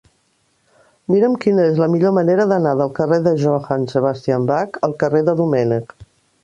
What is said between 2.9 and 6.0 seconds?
carrer de Johann Sebastian Bach al carrer de Domènech.